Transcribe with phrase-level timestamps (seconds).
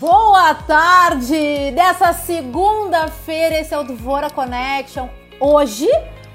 [0.00, 3.60] Boa tarde dessa segunda-feira.
[3.60, 5.06] Esse é o Dvora Connection.
[5.38, 5.86] Hoje,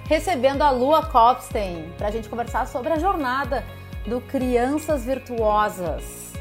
[0.05, 3.65] recebendo a Lua Kopstein para a gente conversar sobre a jornada
[4.05, 6.33] do Crianças Virtuosas.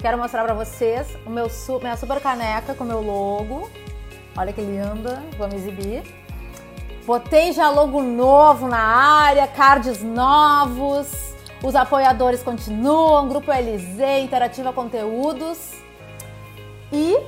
[0.00, 1.46] Quero mostrar para vocês o meu,
[1.80, 3.70] minha super caneca com meu logo.
[4.36, 6.02] Olha que linda, vamos exibir.
[7.06, 11.36] Botei já logo novo na área, cards novos.
[11.62, 15.83] Os apoiadores continuam, Grupo LZ, Interativa Conteúdos.
[16.94, 17.18] E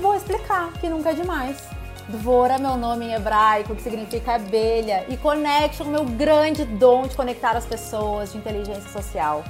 [0.00, 1.62] vou explicar que nunca é demais.
[2.08, 7.56] Dvora, meu nome em hebraico, que significa abelha, e Connection, meu grande dom de conectar
[7.56, 9.44] as pessoas de inteligência social.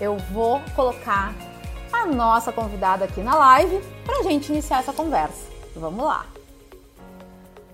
[0.00, 1.32] Eu vou colocar
[1.92, 5.46] a nossa convidada aqui na live para a gente iniciar essa conversa.
[5.76, 6.26] Vamos lá.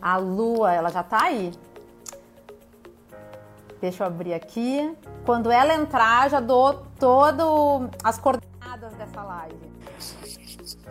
[0.03, 1.51] A Lua, ela já tá aí.
[3.81, 4.95] Deixa eu abrir aqui.
[5.25, 9.64] Quando ela entrar, já dou todas as coordenadas dessa live.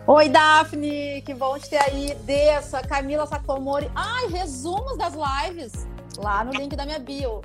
[0.06, 2.14] Oi, Daphne, que bom te ter aí.
[2.26, 3.90] Dessa, Camila Sacomori.
[3.94, 5.72] Ai, resumos das lives
[6.18, 7.40] lá no link da minha bio.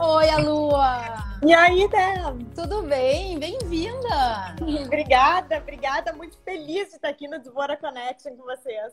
[0.00, 1.04] Oi, a Lua.
[1.46, 2.36] E aí, Débora?
[2.52, 3.38] Tudo bem?
[3.38, 4.56] Bem-vinda.
[4.84, 6.12] obrigada, obrigada.
[6.12, 8.92] Muito feliz de estar aqui no Devora Connection com vocês.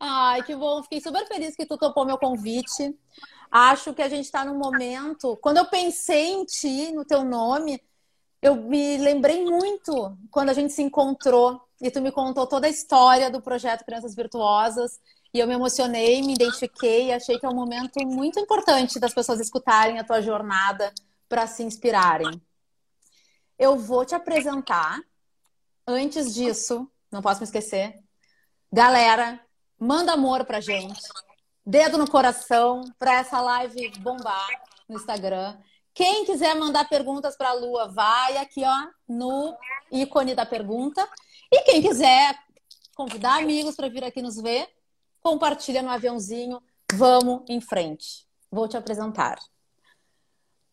[0.00, 0.82] Ai, que bom.
[0.82, 2.98] Fiquei super feliz que tu topou meu convite.
[3.48, 5.38] Acho que a gente está num momento.
[5.40, 7.80] Quando eu pensei em ti, no teu nome,
[8.42, 12.70] eu me lembrei muito quando a gente se encontrou e tu me contou toda a
[12.70, 14.98] história do projeto Crianças Virtuosas
[15.32, 19.12] e eu me emocionei, me identifiquei e achei que é um momento muito importante das
[19.12, 20.92] pessoas escutarem a tua jornada
[21.28, 22.40] para se inspirarem.
[23.58, 25.00] Eu vou te apresentar.
[25.86, 27.98] Antes disso, não posso me esquecer.
[28.72, 29.40] Galera,
[29.78, 31.00] manda amor pra gente.
[31.64, 34.48] Dedo no coração para essa live bombar
[34.88, 35.58] no Instagram.
[35.92, 39.56] Quem quiser mandar perguntas para a Lua, vai aqui ó no
[39.90, 41.08] ícone da pergunta
[41.50, 42.36] e quem quiser
[42.94, 44.68] convidar amigos para vir aqui nos ver,
[45.20, 46.62] compartilha no aviãozinho.
[46.92, 48.26] Vamos em frente.
[48.50, 49.38] Vou te apresentar.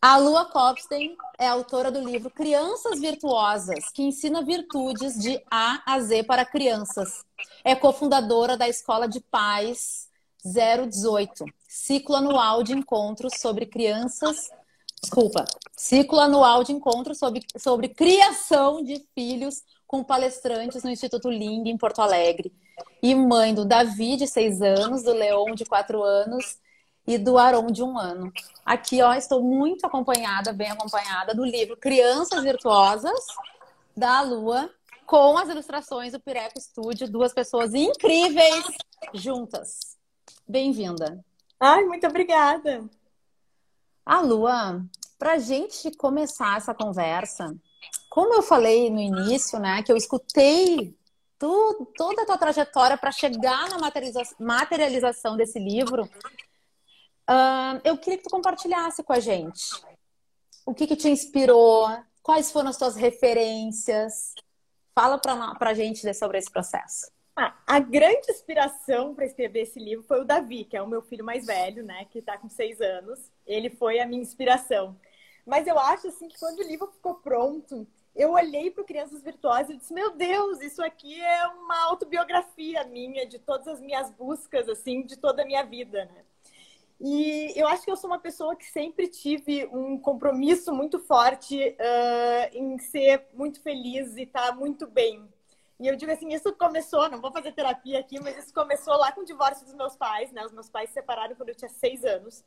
[0.02, 6.00] A Lua Kopstein é autora do livro Crianças Virtuosas, que ensina virtudes de A a
[6.02, 7.24] Z para crianças.
[7.64, 10.10] É cofundadora da Escola de Paz
[10.44, 14.52] 018, ciclo anual de encontros sobre crianças.
[15.04, 15.44] Desculpa,
[15.76, 21.78] ciclo anual de encontros sobre, sobre criação de filhos com palestrantes no Instituto Ling, em
[21.78, 22.54] Porto Alegre.
[23.02, 26.58] E mãe do Davi, de seis anos, do Leon, de quatro anos,
[27.06, 28.32] e do Aron, de um ano.
[28.66, 33.20] Aqui, ó, estou muito acompanhada, bem acompanhada, do livro Crianças Virtuosas,
[33.96, 34.70] da Lua,
[35.06, 38.64] com as ilustrações do Pireco Studio, duas pessoas incríveis
[39.14, 39.98] juntas.
[40.48, 41.20] Bem-vinda.
[41.60, 42.90] Ai, muito obrigada.
[44.06, 44.86] A Lua,
[45.18, 47.56] para a gente começar essa conversa,
[48.10, 50.96] como eu falei no início, né, que eu escutei
[51.40, 56.04] tu, toda a tua trajetória para chegar na materialização, materialização desse livro,
[57.30, 59.62] uh, eu queria que tu compartilhasse com a gente
[60.66, 61.88] o que, que te inspirou,
[62.22, 64.34] quais foram as tuas referências.
[64.96, 67.12] Fala para a gente sobre esse processo.
[67.36, 71.02] Ah, a grande inspiração para escrever esse livro foi o Davi, que é o meu
[71.02, 73.20] filho mais velho, né, que está com seis anos.
[73.46, 74.98] Ele foi a minha inspiração.
[75.46, 79.72] Mas eu acho assim que quando o livro ficou pronto, eu olhei para Crianças Virtuosas
[79.72, 84.70] e disse: Meu Deus, isso aqui é uma autobiografia minha, de todas as minhas buscas,
[84.70, 86.24] assim, de toda a minha vida, né?
[87.06, 91.58] E eu acho que eu sou uma pessoa que sempre tive um compromisso muito forte
[91.58, 95.28] uh, em ser muito feliz e estar tá muito bem.
[95.80, 99.12] E eu digo assim, isso começou, não vou fazer terapia aqui, mas isso começou lá
[99.12, 100.46] com o divórcio dos meus pais, né?
[100.46, 102.42] Os meus pais se separaram quando eu tinha seis anos.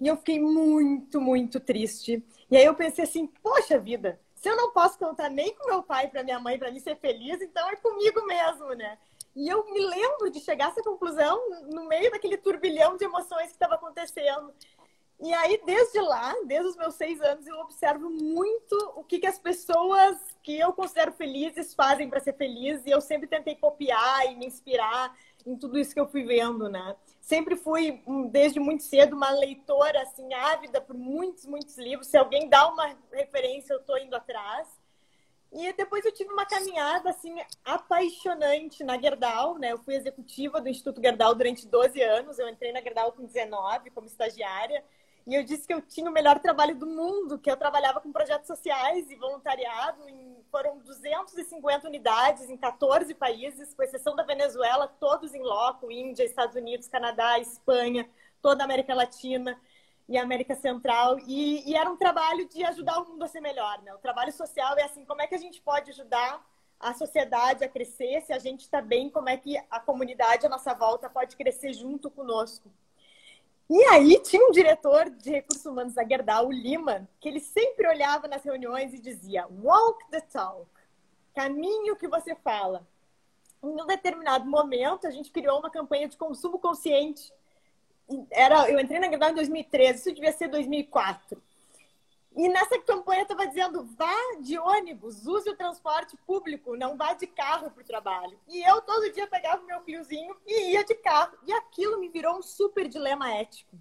[0.00, 2.24] E eu fiquei muito, muito triste.
[2.50, 5.82] E aí eu pensei assim, poxa vida, se eu não posso contar nem com meu
[5.82, 8.98] pai para minha mãe para me ser feliz, então é comigo mesmo, né?
[9.34, 13.46] E eu me lembro de chegar a essa conclusão no meio daquele turbilhão de emoções
[13.46, 14.52] que estava acontecendo.
[15.20, 19.26] E aí, desde lá, desde os meus seis anos, eu observo muito o que, que
[19.26, 22.84] as pessoas que eu considero felizes fazem para ser feliz.
[22.84, 25.16] E eu sempre tentei copiar e me inspirar
[25.46, 26.96] em tudo isso que eu fui vendo, né?
[27.22, 32.08] Sempre fui, desde muito cedo, uma leitora, assim, ávida por muitos, muitos livros.
[32.08, 34.68] Se alguém dá uma referência, eu estou indo atrás.
[35.52, 37.32] E depois eu tive uma caminhada, assim,
[37.64, 39.70] apaixonante na Gerdau, né?
[39.70, 42.40] Eu fui executiva do Instituto Gerdau durante 12 anos.
[42.40, 44.84] Eu entrei na Gerdau com 19, como estagiária.
[45.24, 48.10] E eu disse que eu tinha o melhor trabalho do mundo, que eu trabalhava com
[48.10, 50.08] projetos sociais e voluntariado.
[50.08, 56.24] Em, foram 250 unidades em 14 países, com exceção da Venezuela, todos em loco, Índia,
[56.24, 58.06] Estados Unidos, Canadá, Espanha,
[58.42, 59.58] toda a América Latina
[60.06, 61.18] e América Central.
[61.20, 63.80] E, e era um trabalho de ajudar o mundo a ser melhor.
[63.82, 63.94] Né?
[63.94, 66.46] O trabalho social é assim, como é que a gente pode ajudar
[66.78, 70.50] a sociedade a crescer, se a gente está bem, como é que a comunidade à
[70.50, 72.70] nossa volta pode crescer junto conosco.
[73.70, 77.88] E aí tinha um diretor de recursos humanos da Gerdau, o Lima, que ele sempre
[77.88, 80.66] olhava nas reuniões e dizia: "Walk the talk",
[81.34, 82.86] caminho que você fala.
[83.62, 87.32] Em um determinado momento, a gente criou uma campanha de consumo consciente.
[88.30, 91.40] Era, eu entrei na Gerdau em 2013, isso devia ser 2004.
[92.34, 97.26] E nessa campanha estava dizendo: vá de ônibus, use o transporte público, não vá de
[97.26, 98.38] carro para o trabalho.
[98.48, 101.36] E eu todo dia pegava o meu filhozinho e ia de carro.
[101.46, 103.76] E aquilo me virou um super dilema ético.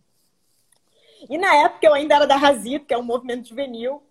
[1.30, 4.04] E na época eu ainda era da Razito, que é um movimento juvenil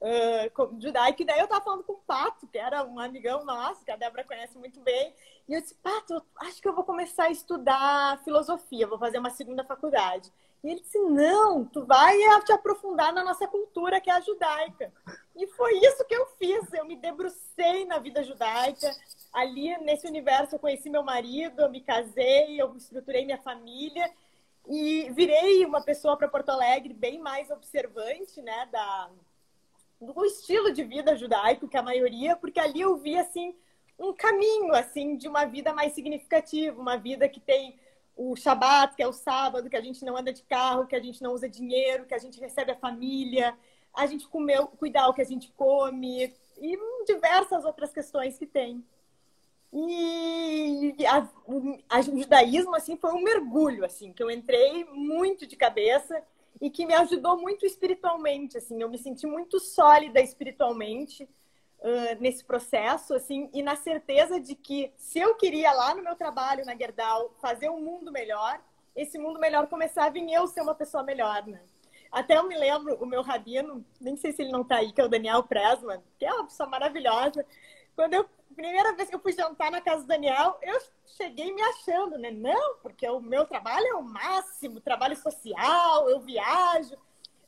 [0.00, 1.22] uh, judaico.
[1.22, 3.96] E daí eu estava falando com o Pato, que era um amigão nosso, que a
[3.96, 5.14] Débora conhece muito bem.
[5.48, 9.30] E eu disse: Pato, acho que eu vou começar a estudar filosofia, vou fazer uma
[9.30, 10.32] segunda faculdade.
[10.62, 14.92] E ele disse: Não, tu vai te aprofundar na nossa cultura, que é a judaica.
[15.34, 16.72] E foi isso que eu fiz.
[16.72, 18.90] Eu me debrucei na vida judaica.
[19.32, 24.10] Ali, nesse universo, eu conheci meu marido, eu me casei, eu estruturei minha família
[24.68, 29.10] e virei uma pessoa para Porto Alegre bem mais observante, né, da,
[30.00, 33.54] do estilo de vida judaico que a maioria, porque ali eu vi assim
[33.98, 37.78] um caminho assim de uma vida mais significativa, uma vida que tem
[38.22, 41.00] o Shabat, que é o sábado, que a gente não anda de carro, que a
[41.00, 43.56] gente não usa dinheiro, que a gente recebe a família,
[43.94, 48.84] a gente comeu, cuidar o que a gente come e diversas outras questões que tem.
[49.72, 51.18] E a,
[51.88, 56.22] a, o judaísmo assim foi um mergulho assim que eu entrei muito de cabeça
[56.60, 61.28] e que me ajudou muito espiritualmente assim eu me senti muito sólida espiritualmente
[62.18, 66.64] nesse processo, assim, e na certeza de que se eu queria lá no meu trabalho
[66.66, 68.60] na Gerdau fazer um mundo melhor,
[68.94, 71.60] esse mundo melhor começava em eu ser uma pessoa melhor, né?
[72.12, 75.00] Até eu me lembro, o meu rabino, nem sei se ele não tá aí, que
[75.00, 77.46] é o Daniel Presman, que é uma pessoa maravilhosa.
[77.94, 80.78] Quando eu, primeira vez que eu fui jantar na casa do Daniel, eu
[81.16, 82.30] cheguei me achando, né?
[82.30, 86.96] Não, porque o meu trabalho é o máximo, trabalho social, eu viajo.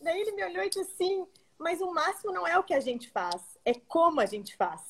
[0.00, 1.26] Daí ele me olhou e disse assim:
[1.58, 4.80] mas o máximo não é o que a gente faz, é como a gente faz.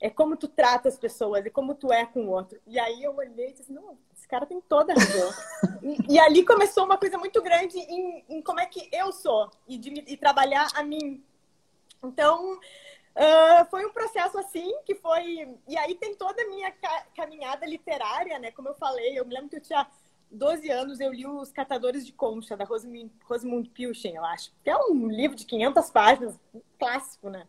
[0.00, 2.60] É como tu trata as pessoas, é como tu é com o outro.
[2.66, 5.30] E aí eu olhei e disse, não, esse cara tem toda a razão.
[5.82, 9.50] e, e, ali começou uma coisa muito grande em, em como é que eu sou
[9.66, 11.24] e de, de trabalhar a mim.
[12.02, 12.58] Então,
[13.16, 15.56] Uh, foi um processo assim que foi.
[15.68, 17.06] E aí tem toda a minha ca...
[17.14, 18.50] caminhada literária, né?
[18.50, 19.86] Como eu falei, eu me lembro que eu tinha
[20.34, 24.52] 12 anos eu li Os Catadores de Concha, da Rosamund Pilchen, eu acho.
[24.62, 27.46] Que é um livro de 500 páginas, um clássico, né?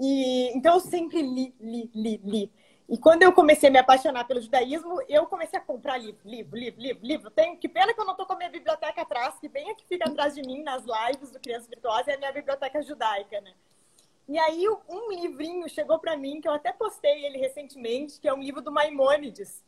[0.00, 2.52] E, então eu sempre li, li, li, li.
[2.88, 6.56] E quando eu comecei a me apaixonar pelo judaísmo, eu comecei a comprar livro, livro,
[6.56, 7.30] livro, livro, livro.
[7.30, 9.84] Tenho, que pena que eu não estou com a minha biblioteca atrás, que bem aqui
[9.86, 13.52] fica atrás de mim nas lives do Criança Virtuosa, é a minha biblioteca judaica, né?
[14.26, 18.32] E aí um livrinho chegou para mim, que eu até postei ele recentemente, que é
[18.32, 19.62] um livro do Maimônides.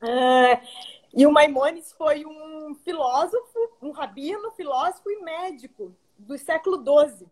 [0.00, 0.66] Uh,
[1.12, 7.26] e o Maimonides foi um filósofo, um rabino, filósofo e médico do século XII.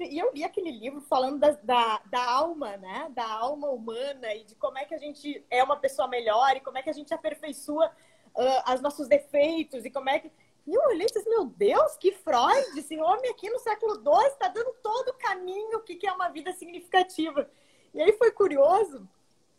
[0.00, 3.08] E eu li aquele livro falando da, da, da, alma, né?
[3.10, 6.60] Da alma humana e de como é que a gente é uma pessoa melhor e
[6.60, 7.90] como é que a gente aperfeiçoa
[8.34, 10.30] uh, os nossos defeitos e como é que...
[10.66, 14.28] E eu olhei e disse, meu Deus, que Freud, esse homem aqui no século XII
[14.28, 17.50] está dando todo o caminho, o que, que é uma vida significativa.
[17.94, 19.08] E aí foi curioso,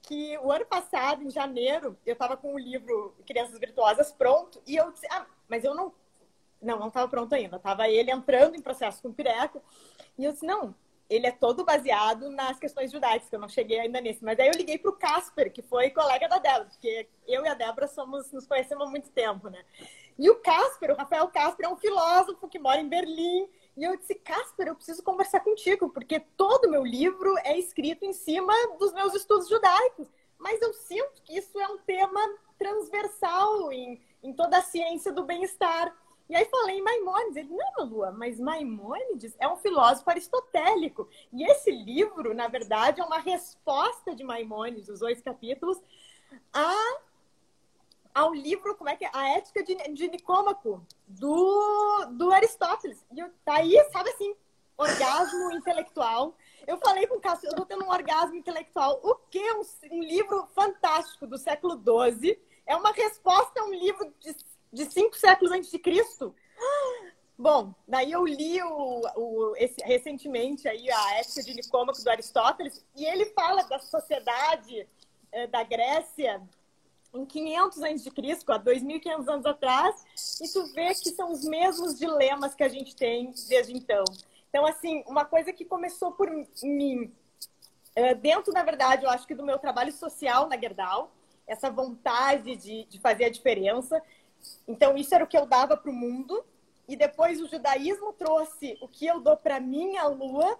[0.03, 4.75] que o ano passado, em janeiro, eu estava com o livro Crianças Virtuosas pronto e
[4.75, 5.93] eu disse, ah, mas eu não.
[6.61, 7.57] Não, não estava pronto ainda.
[7.57, 9.61] Estava ele entrando em processo com o Pireco.
[10.17, 10.75] E eu disse, não,
[11.09, 14.23] ele é todo baseado nas questões judaicas, que eu não cheguei ainda nesse.
[14.23, 17.47] Mas aí eu liguei para o Casper, que foi colega da Débora, porque eu e
[17.47, 19.63] a Débora somos, nos conhecemos há muito tempo, né?
[20.17, 23.95] E o Casper, o Rafael Casper, é um filósofo que mora em Berlim, e eu
[23.97, 28.53] disse, Casper, eu preciso conversar contigo, porque todo o meu livro é escrito em cima
[28.77, 30.07] dos meus estudos judaicos.
[30.37, 32.19] Mas eu sinto que isso é um tema
[32.57, 35.95] transversal em, em toda a ciência do bem-estar.
[36.29, 37.37] E aí falei em Maimônides.
[37.37, 41.09] Ele, não, Lua, mas Maimônides é um filósofo aristotélico.
[41.33, 45.81] E esse livro, na verdade, é uma resposta de Maimônides, os dois capítulos,
[46.53, 46.99] a
[48.13, 49.11] ao livro, como é que é?
[49.13, 53.05] A Ética de, de Nicômaco, do, do Aristóteles.
[53.11, 54.35] E eu, tá aí, sabe assim,
[54.77, 56.35] orgasmo intelectual.
[56.65, 58.99] Eu falei com o Cássio, eu tô tendo um orgasmo intelectual.
[59.03, 59.41] O que?
[59.53, 62.39] Um, um livro fantástico do século XII.
[62.65, 64.35] É uma resposta a um livro de,
[64.71, 66.35] de cinco séculos antes de Cristo.
[67.37, 72.85] Bom, daí eu li o, o, esse, recentemente aí a Ética de Nicômaco do Aristóteles
[72.95, 74.85] e ele fala da sociedade
[75.31, 76.41] eh, da Grécia
[77.13, 79.95] em 500 antes de Cristo, há 2.500 anos atrás,
[80.41, 84.03] e tu vê que são os mesmos dilemas que a gente tem desde então.
[84.49, 86.29] Então, assim, uma coisa que começou por
[86.63, 87.11] mim,
[87.97, 91.11] uh, dentro, na verdade, eu acho que do meu trabalho social na Gerdau,
[91.47, 94.01] essa vontade de, de fazer a diferença.
[94.67, 96.43] Então, isso era o que eu dava para o mundo.
[96.87, 100.59] E depois o judaísmo trouxe o que eu dou para minha lua.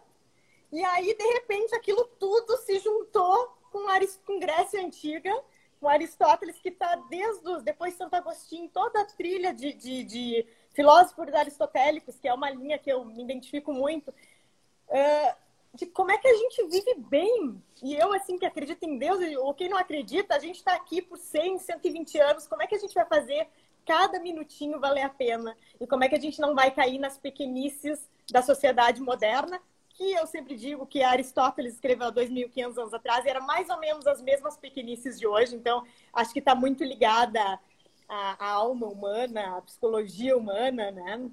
[0.72, 3.86] E aí, de repente, aquilo tudo se juntou com,
[4.26, 5.34] com Grécia Antiga,
[5.80, 10.46] com Aristóteles, que está desde os, depois Santo Agostinho, toda a trilha de, de, de
[10.74, 15.36] filósofos aristotélicos, que é uma linha que eu me identifico muito, uh,
[15.74, 17.64] de como é que a gente vive bem.
[17.82, 21.02] E eu, assim, que acredito em Deus, ou quem não acredita, a gente está aqui
[21.02, 23.48] por 100, 120 anos, como é que a gente vai fazer
[23.90, 25.58] cada minutinho valer a pena?
[25.82, 30.12] E como é que a gente não vai cair nas pequenices da sociedade moderna, que
[30.12, 34.06] eu sempre digo que Aristóteles escreveu há 2.500 anos atrás, e era mais ou menos
[34.06, 37.60] as mesmas pequenices de hoje, então acho que está muito ligada
[38.08, 41.28] à, alma humana, à psicologia humana, né?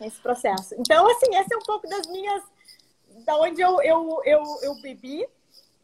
[0.00, 0.74] Esse processo.
[0.78, 2.44] Então, assim, esse é um pouco das minhas.
[3.26, 5.28] da onde eu, eu, eu, eu bebi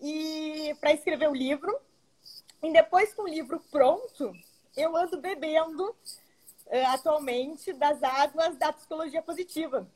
[0.00, 1.79] e para escrever o livro.
[2.62, 4.33] E depois, com o livro pronto,
[4.76, 9.87] eu ando bebendo uh, atualmente das águas da psicologia positiva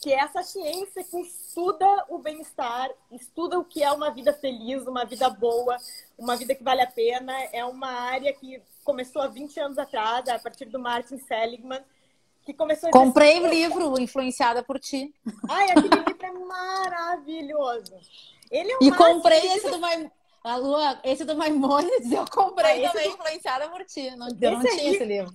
[0.00, 4.86] que é essa ciência que estuda o bem-estar, estuda o que é uma vida feliz,
[4.86, 5.76] uma vida boa,
[6.16, 7.32] uma vida que vale a pena.
[7.52, 11.82] É uma área que começou há 20 anos atrás, a partir do Martin Seligman,
[12.42, 15.14] que começou Comprei o livro influenciada por ti.
[15.48, 17.94] Ai, aquele livro é maravilhoso.
[18.50, 20.19] Ele é um e comprei esse do Maimonides.
[20.42, 23.14] A Lua, esse do Maimonides, eu comprei ah, também, do...
[23.14, 24.10] influenciada por ti.
[24.16, 25.34] Não, eu não tinha esse livro.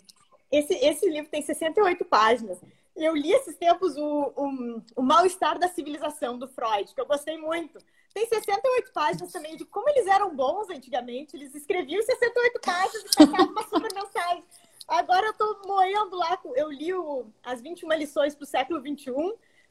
[0.51, 2.59] Esse, esse livro tem 68 páginas.
[2.95, 7.37] Eu li esses tempos o, o, o Mal-Estar da Civilização, do Freud, que eu gostei
[7.37, 7.77] muito.
[8.13, 11.35] Tem 68 páginas também de como eles eram bons antigamente.
[11.35, 14.43] Eles escreviam 68 páginas e passavam uma super mensagem.
[14.87, 16.39] Agora eu tô moendo lá.
[16.55, 19.11] Eu li o, as 21 lições para o século XXI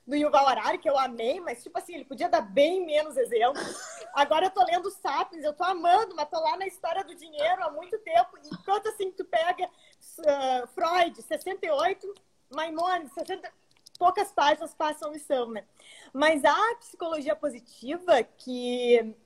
[0.07, 3.75] do Yuval Harari, que eu amei, mas, tipo assim, ele podia dar bem menos exemplos.
[4.13, 7.65] Agora eu tô lendo Sapiens, eu tô amando, mas tô lá na história do dinheiro
[7.65, 8.39] há muito tempo.
[8.53, 12.15] Enquanto, assim, tu pega uh, Freud, 68,
[12.55, 13.51] Maimonides, 60,
[13.99, 15.65] poucas páginas passam lição, né?
[16.13, 19.17] Mas a psicologia positiva, que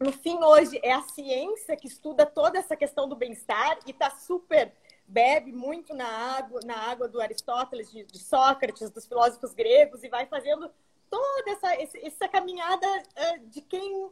[0.00, 4.10] no fim hoje é a ciência que estuda toda essa questão do bem-estar e está
[4.10, 4.72] super
[5.06, 10.08] bebe muito na água, na água do Aristóteles, de, de, Sócrates, dos filósofos gregos e
[10.08, 10.70] vai fazendo
[11.08, 14.10] toda essa, essa caminhada uh, de quem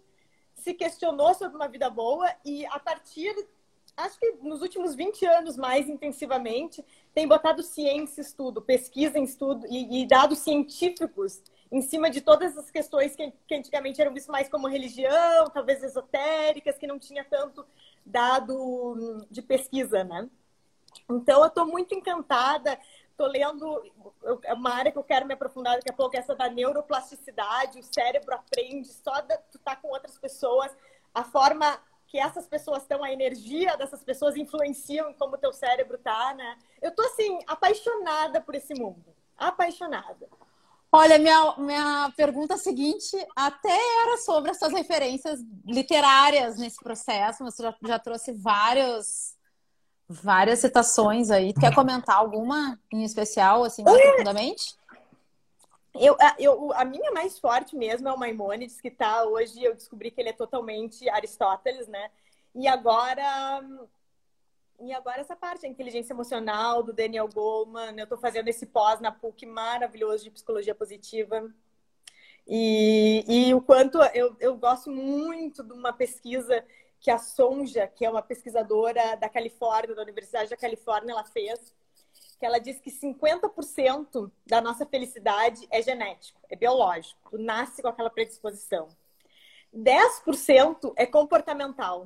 [0.54, 3.34] se questionou sobre uma vida boa e a partir
[3.96, 6.84] acho que nos últimos 20 anos mais intensivamente,
[7.14, 12.20] tem botado ciência em estudo, pesquisa em estudo e, e dados científicos em cima de
[12.20, 16.98] todas as questões que, que antigamente eram vistas mais como religião, talvez esotéricas, que não
[16.98, 17.64] tinha tanto
[18.04, 20.28] dado hum, de pesquisa, né?
[21.08, 22.78] Então, eu estou muito encantada.
[23.10, 23.82] Estou lendo
[24.42, 27.78] é uma área que eu quero me aprofundar daqui a pouco, essa da neuroplasticidade.
[27.78, 30.74] O cérebro aprende só de estar tá com outras pessoas.
[31.14, 35.98] A forma que essas pessoas estão, a energia dessas pessoas influenciam como o teu cérebro
[35.98, 36.58] tá, né?
[36.80, 39.04] Eu tô, assim, apaixonada por esse mundo.
[39.36, 40.28] Apaixonada.
[40.96, 47.42] Olha, minha, minha pergunta seguinte até era sobre as suas referências literárias nesse processo.
[47.42, 49.33] Você já, já trouxe vários,
[50.08, 51.52] várias citações aí.
[51.52, 54.76] Quer comentar alguma em especial, assim, mais profundamente?
[55.94, 60.10] Eu, eu, a minha mais forte mesmo é o Maimonides, que está hoje, eu descobri
[60.10, 62.10] que ele é totalmente Aristóteles, né?
[62.52, 63.62] E agora,
[64.80, 69.00] e agora essa parte, a inteligência emocional do Daniel Goleman, eu estou fazendo esse pós
[69.00, 71.48] na PUC maravilhoso de psicologia positiva.
[72.46, 76.64] E, e o quanto eu, eu gosto muito de uma pesquisa
[77.04, 81.70] que a Sonja, que é uma pesquisadora da Califórnia, da Universidade da Califórnia, ela fez,
[82.40, 87.28] que ela diz que 50% da nossa felicidade é genético, é biológico.
[87.30, 88.88] Tu nasce com aquela predisposição.
[89.70, 92.04] 10% é comportamental.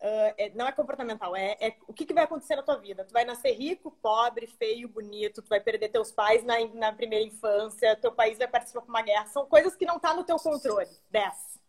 [0.00, 3.04] Uh, é, não é comportamental, é, é, o que, que, vai acontecer na tua vida.
[3.04, 7.24] Tu vai nascer rico, pobre, feio, bonito, tu vai perder teus pais na, na primeira
[7.24, 9.26] infância, teu país vai participar de uma guerra.
[9.26, 10.90] São coisas que não tá no teu controle.
[11.10, 11.61] 10.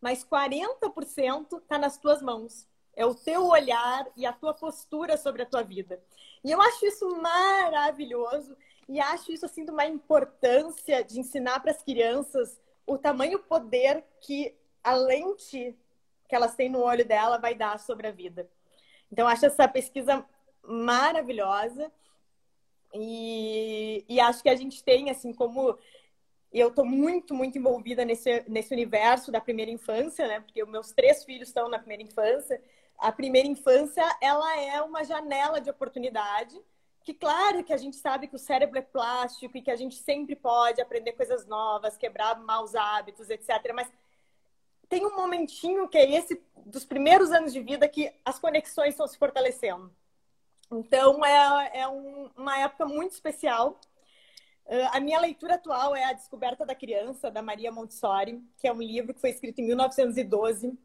[0.00, 2.66] Mas 40% tá nas tuas mãos.
[2.94, 6.02] É o teu olhar e a tua postura sobre a tua vida.
[6.42, 8.56] E eu acho isso maravilhoso
[8.88, 14.04] e acho isso assim de uma importância de ensinar para as crianças o tamanho poder
[14.20, 15.78] que a lente
[16.28, 18.48] que elas têm no olho dela vai dar sobre a vida.
[19.10, 20.24] Então acho essa pesquisa
[20.62, 21.90] maravilhosa
[22.94, 25.78] e, e acho que a gente tem assim como
[26.52, 30.40] eu estou muito, muito envolvida nesse, nesse universo da primeira infância, né?
[30.40, 32.60] Porque meus três filhos estão na primeira infância
[33.00, 36.60] a primeira infância ela é uma janela de oportunidade
[37.02, 39.94] que claro que a gente sabe que o cérebro é plástico e que a gente
[39.94, 43.72] sempre pode aprender coisas novas, quebrar maus hábitos, etc.
[43.74, 43.90] Mas
[44.86, 49.08] tem um momentinho que é esse dos primeiros anos de vida que as conexões estão
[49.08, 49.90] se fortalecendo.
[50.70, 53.80] Então, é, é um, uma época muito especial.
[54.70, 58.72] Uh, a minha leitura atual é A Descoberta da Criança, da Maria Montessori, que é
[58.72, 60.78] um livro que foi escrito em 1912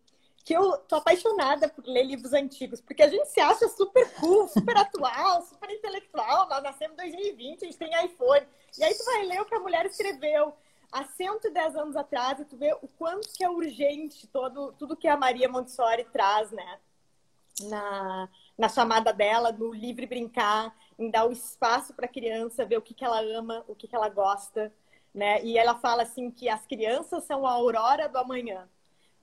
[0.46, 4.48] que eu tô apaixonada por ler livros antigos, porque a gente se acha super cool,
[4.50, 6.48] super atual, super intelectual.
[6.48, 8.46] Nós nascemos em 2020, a gente tem iPhone.
[8.77, 10.54] E aí tu vai ler o que a mulher escreveu
[10.92, 15.08] há 110 anos atrás e tu vê o quanto que é urgente todo, tudo que
[15.08, 16.80] a Maria Montessori traz, né?
[17.62, 22.78] Na, na chamada dela, no livre brincar, em dar o espaço para a criança ver
[22.78, 24.72] o que, que ela ama, o que, que ela gosta,
[25.14, 25.44] né?
[25.44, 28.68] E ela fala assim que as crianças são a aurora do amanhã.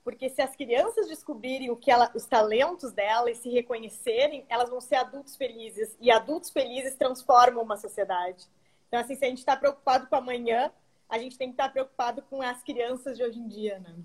[0.03, 4.69] Porque se as crianças descobrirem o que ela, os talentos dela e se reconhecerem, elas
[4.69, 5.95] vão ser adultos felizes.
[5.99, 8.45] E adultos felizes transformam uma sociedade.
[8.87, 10.71] Então, assim, se a gente está preocupado com amanhã,
[11.07, 13.95] a gente tem que estar tá preocupado com as crianças de hoje em dia, né?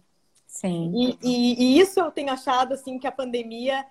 [0.46, 0.92] Sim.
[0.94, 3.84] E, e, e isso eu tenho achado, assim, que a pandemia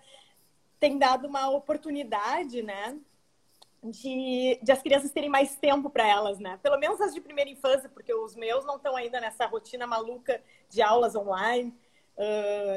[0.80, 2.98] tem dado uma oportunidade, né?
[3.84, 6.60] De, de, as crianças terem mais tempo para elas, né?
[6.64, 10.42] Pelo menos as de primeira infância, porque os meus não estão ainda nessa rotina maluca
[10.70, 11.74] de aulas online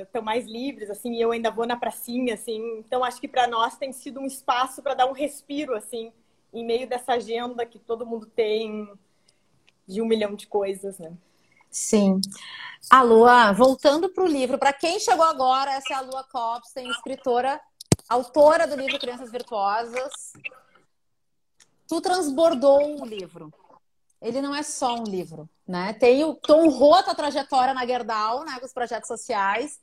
[0.03, 2.79] estão uh, mais livres, assim, e eu ainda vou na pracinha, assim.
[2.79, 6.13] Então, acho que para nós tem sido um espaço para dar um respiro, assim,
[6.53, 8.93] em meio dessa agenda que todo mundo tem
[9.87, 11.13] de um milhão de coisas, né?
[11.71, 12.21] Sim.
[12.91, 16.91] A Lua, voltando para o livro, para quem chegou agora, essa é a Lua Copstein,
[16.91, 17.61] escritora,
[18.09, 20.33] autora do livro Crianças Virtuosas.
[21.91, 23.53] Tu transbordou o livro
[24.21, 25.95] ele não é só um livro, né?
[25.95, 29.81] Tem o Tom Rota a trajetória na Gerdau, né, com os projetos sociais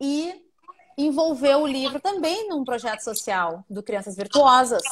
[0.00, 0.34] e
[0.96, 4.82] envolveu o livro também num projeto social do Crianças Virtuosas.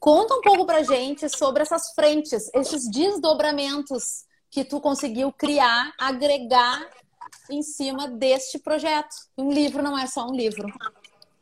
[0.00, 6.88] Conta um pouco pra gente sobre essas frentes, esses desdobramentos que tu conseguiu criar, agregar
[7.50, 9.14] em cima deste projeto.
[9.36, 10.66] Um livro não é só um livro.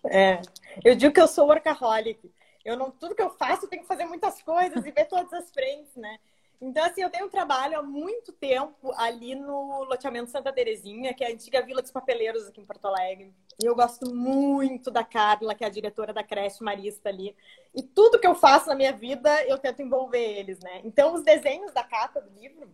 [0.04, 0.40] É,
[0.84, 2.19] eu digo que eu sou workaholic.
[2.64, 5.32] Eu não, tudo que eu faço, eu tenho que fazer muitas coisas e ver todas
[5.32, 6.18] as frentes, né?
[6.60, 11.25] Então, assim, eu tenho um trabalho há muito tempo ali no loteamento Santa Terezinha, que
[11.25, 13.34] é a antiga Vila dos Papeleiros aqui em Porto Alegre.
[13.62, 17.34] E eu gosto muito da Carla, que é a diretora da creche Marista ali.
[17.75, 20.82] E tudo que eu faço na minha vida, eu tento envolver eles, né?
[20.84, 22.70] Então, os desenhos da capa do livro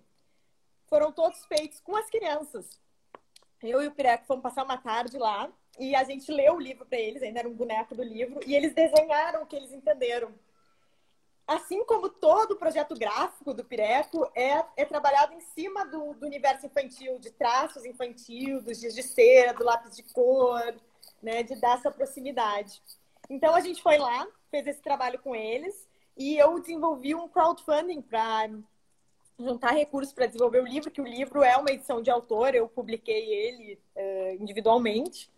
[0.88, 2.80] foram todos feitos com as crianças.
[3.68, 6.86] Eu e o Pireco fomos passar uma tarde lá e a gente leu o livro
[6.86, 10.32] para eles, ainda era um boneco do livro, e eles desenharam o que eles entenderam.
[11.46, 16.26] Assim como todo o projeto gráfico do Pireco é, é trabalhado em cima do, do
[16.26, 20.74] universo infantil, de traços infantil, dos dias de cera, do lápis de cor,
[21.22, 22.82] né, de dar essa proximidade.
[23.30, 28.00] Então a gente foi lá, fez esse trabalho com eles, e eu desenvolvi um crowdfunding
[28.00, 28.48] para
[29.38, 32.68] juntar recursos para desenvolver o livro, que o livro é uma edição de autor, eu
[32.68, 35.30] publiquei ele uh, individualmente.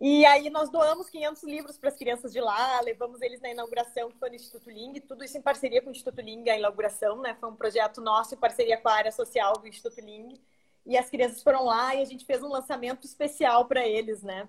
[0.00, 4.10] E aí nós doamos 500 livros para as crianças de lá, levamos eles na inauguração
[4.10, 7.20] que foi no Instituto Ling, tudo isso em parceria com o Instituto Ling, a inauguração,
[7.20, 7.36] né?
[7.38, 10.40] Foi um projeto nosso em parceria com a área social do Instituto Ling.
[10.84, 14.48] E as crianças foram lá e a gente fez um lançamento especial para eles, né?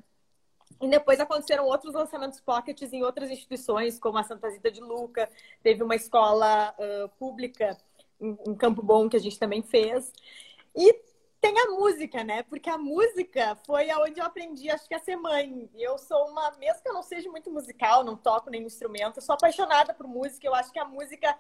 [0.82, 5.30] E depois aconteceram outros lançamentos pockets em outras instituições, como a Santa Zita de Luca,
[5.62, 7.78] teve uma escola uh, pública
[8.20, 10.12] em Campo Bom que a gente também fez.
[10.76, 10.94] E
[11.44, 12.42] tem a música, né?
[12.44, 15.70] Porque a música foi aonde eu aprendi, acho que a ser mãe.
[15.76, 19.22] Eu sou uma, mesmo que eu não seja muito musical, não toco nenhum instrumento, eu
[19.22, 20.48] sou apaixonada por música.
[20.48, 21.38] Eu acho que a música.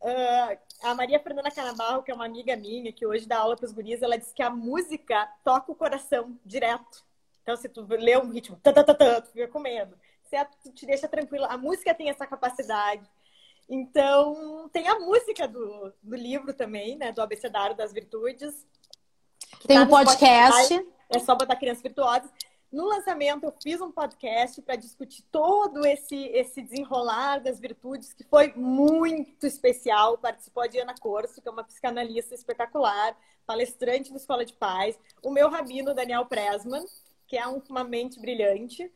[0.00, 3.66] Uh, a Maria Fernanda Canabarro, que é uma amiga minha, que hoje dá aula para
[3.66, 7.04] os guris, ela diz que a música toca o coração direto.
[7.42, 8.70] Então, se tu lê um ritmo, tu
[9.32, 9.98] fica com medo.
[10.32, 11.48] É, tu te deixa tranquila.
[11.48, 13.02] A música tem essa capacidade.
[13.70, 17.12] Então, tem a música do, do livro também, né?
[17.12, 18.66] Do Abecedário das Virtudes.
[19.64, 20.74] Tem tá um podcast.
[20.74, 22.28] Spotify, é só botar Crianças Virtuosas.
[22.72, 28.24] No lançamento, eu fiz um podcast para discutir todo esse, esse desenrolar das virtudes, que
[28.24, 30.18] foi muito especial.
[30.18, 34.98] Participou a Diana Corso, que é uma psicanalista espetacular, palestrante da Escola de Paz.
[35.22, 36.84] O meu rabino, Daniel Presman,
[37.28, 38.90] que é uma mente brilhante.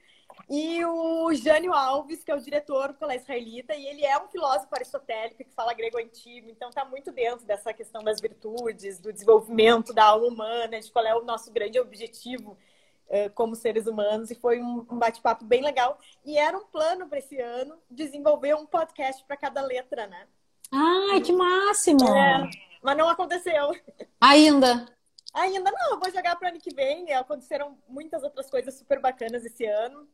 [0.48, 4.28] E o Jânio Alves, que é o diretor do Colégio Israelita, e ele é um
[4.28, 9.12] filósofo aristotélico que fala grego antigo, então está muito dentro dessa questão das virtudes, do
[9.12, 12.58] desenvolvimento da alma humana, de qual é o nosso grande objetivo
[13.08, 15.98] uh, como seres humanos, e foi um, um bate-papo bem legal.
[16.24, 20.26] E era um plano para esse ano desenvolver um podcast para cada letra, né?
[20.70, 22.06] Ai, que máximo!
[22.06, 22.50] É,
[22.82, 23.74] mas não aconteceu.
[24.20, 24.93] Ainda.
[25.34, 27.12] Ainda não, eu vou jogar para o ano que vem.
[27.12, 30.08] Aconteceram muitas outras coisas super bacanas esse ano.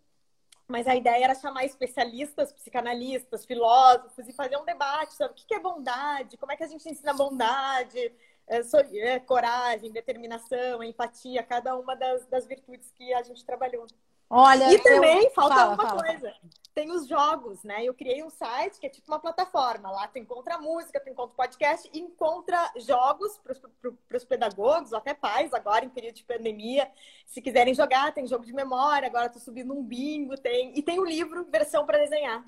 [0.67, 5.53] Mas a ideia era chamar especialistas, psicanalistas, filósofos e fazer um debate sobre o que
[5.53, 8.13] é bondade, como é que a gente ensina bondade,
[8.47, 8.61] é,
[8.99, 13.87] é, coragem, determinação, empatia, cada uma das, das virtudes que a gente trabalhou.
[14.33, 15.31] Olha, e também eu...
[15.33, 16.05] falta fala, uma fala.
[16.05, 16.33] coisa.
[16.73, 17.85] Tem os jogos, né?
[17.85, 19.91] Eu criei um site que é tipo uma plataforma.
[19.91, 25.53] Lá tu encontra música, tu encontra podcast encontra jogos para os pedagogos, ou até pais,
[25.53, 26.89] agora em período de pandemia.
[27.27, 30.79] Se quiserem jogar, tem jogo de memória, agora tô subindo um bingo, tem.
[30.79, 32.45] E tem o um livro, versão para desenhar.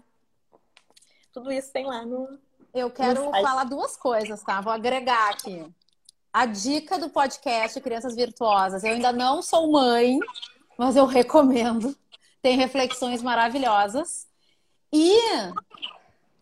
[1.32, 2.38] Tudo isso tem lá no.
[2.72, 4.60] Eu quero no falar duas coisas, tá?
[4.60, 5.66] Vou agregar aqui.
[6.32, 8.84] A dica do podcast Crianças Virtuosas.
[8.84, 10.18] Eu ainda não sou mãe,
[10.82, 11.96] mas eu recomendo.
[12.40, 14.26] Tem reflexões maravilhosas.
[14.92, 15.16] E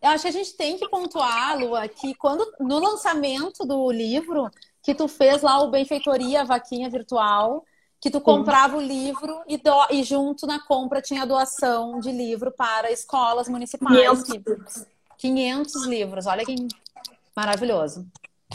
[0.01, 4.51] eu acho que a gente tem que pontuar, Lua, que quando no lançamento do livro,
[4.83, 7.65] que tu fez lá o Benfeitoria Vaquinha Virtual,
[8.01, 12.51] que tu comprava o livro e, do, e junto na compra tinha doação de livro
[12.51, 14.23] para escolas municipais.
[14.23, 14.87] 500,
[15.19, 16.57] 500 livros, olha que
[17.37, 18.07] maravilhoso.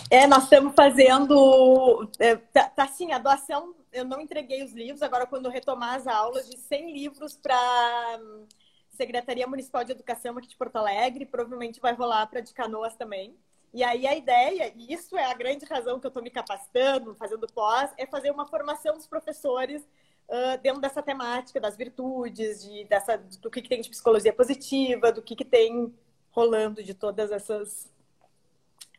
[0.10, 2.10] É, nós estamos fazendo.
[2.19, 6.05] É, tá, tá assim, a doação eu não entreguei os livros, agora quando retomar as
[6.05, 8.45] aulas, de 100 livros para hum,
[8.91, 13.36] Secretaria Municipal de Educação aqui de Porto Alegre, provavelmente vai rolar para de Canoas também.
[13.73, 17.15] E aí a ideia, e isso é a grande razão que eu estou me capacitando,
[17.15, 19.81] fazendo pós, é fazer uma formação dos professores
[20.29, 25.12] uh, dentro dessa temática das virtudes, de, dessa, do que, que tem de psicologia positiva,
[25.12, 25.93] do que, que tem
[26.31, 27.89] rolando de todas essas,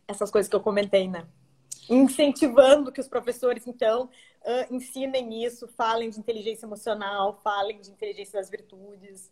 [0.08, 1.26] essas coisas que eu comentei, né?
[1.88, 8.40] Incentivando que os professores, então, uh, ensinem isso, falem de inteligência emocional, falem de inteligência
[8.40, 9.30] das virtudes.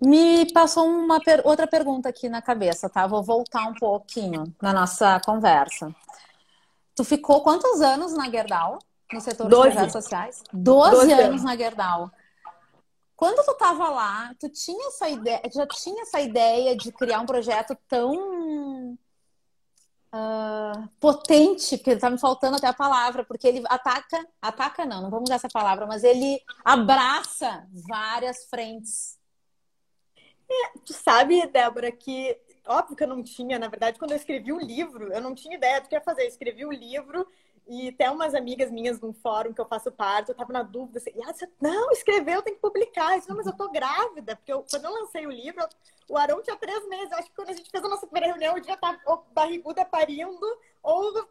[0.00, 1.42] Me passou uma per...
[1.44, 3.06] outra pergunta aqui na cabeça, tá?
[3.06, 5.94] Vou voltar um pouquinho na nossa conversa.
[6.94, 8.78] Tu ficou quantos anos na Gerdau?
[9.12, 9.68] No setor Doze.
[9.68, 10.42] de projetos sociais?
[10.52, 12.10] Doze, anos, anos na Gerdau.
[13.14, 17.26] Quando tu estava lá, tu tinha essa ideia, já tinha essa ideia de criar um
[17.26, 18.98] projeto tão
[20.12, 25.10] uh, potente, porque tá me faltando até a palavra, porque ele ataca, ataca não, não
[25.10, 29.18] vamos usar essa palavra, mas ele abraça várias frentes.
[30.48, 34.52] É, tu sabe, Débora, que óbvio que eu não tinha, na verdade, quando eu escrevi
[34.52, 36.22] o livro, eu não tinha ideia do que ia fazer.
[36.22, 37.26] Eu escrevi o livro
[37.66, 40.98] e até umas amigas minhas num fórum que eu faço parte, eu tava na dúvida,
[40.98, 43.12] assim, ah, você, não, escreveu, tem que publicar.
[43.12, 45.64] Eu disse, não, mas eu tô grávida, porque eu, quando eu lancei o livro,
[46.08, 47.10] o Arão tinha três meses.
[47.10, 48.98] Eu acho que quando a gente fez a nossa primeira reunião, eu já tava
[49.32, 50.46] barriguda parindo,
[50.82, 51.26] ou...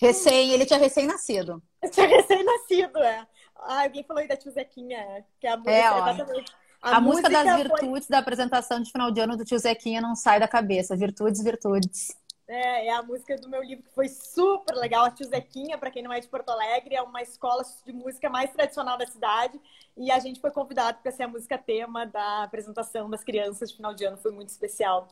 [0.00, 1.62] Recém, ele tinha recém-nascido.
[1.90, 3.26] Tinha recém-nascido, é.
[3.56, 6.52] Ah, alguém falou aí da tio Zequinha, que é a música, é, exatamente.
[6.82, 8.12] A, a música, música, das virtudes foi...
[8.12, 10.96] da apresentação de final de ano do tio Zequinha não sai da cabeça.
[10.96, 12.16] Virtudes, virtudes.
[12.48, 15.04] É, é a música do meu livro que foi super legal.
[15.04, 18.28] A Tio Zequinha, para quem não é de Porto Alegre, é uma escola de música
[18.28, 19.60] mais tradicional da cidade.
[19.96, 23.76] E a gente foi convidado para ser a música tema da apresentação das crianças de
[23.76, 24.16] final de ano.
[24.16, 25.08] Foi muito especial.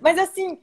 [0.00, 0.60] Mas assim,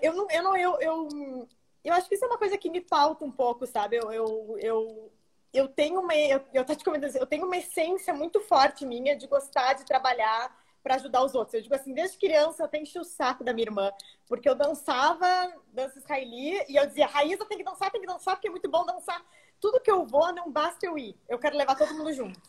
[0.00, 1.48] eu não, eu não, eu, eu,
[1.84, 3.96] eu acho que isso é uma coisa que me falta um pouco, sabe?
[3.96, 5.12] Eu, eu, eu,
[5.52, 9.26] eu tenho uma, eu, eu te comentando, eu tenho uma essência muito forte minha de
[9.26, 11.54] gostar de trabalhar para ajudar os outros.
[11.54, 13.92] Eu digo assim, desde criança eu tenho o saco da minha irmã,
[14.26, 15.26] porque eu dançava
[15.72, 18.70] dança israeli e eu dizia, Raíza tem que dançar, tem que dançar, porque é muito
[18.70, 19.24] bom dançar.
[19.60, 21.16] Tudo que eu vou, não basta eu ir.
[21.28, 22.40] Eu quero levar todo mundo junto.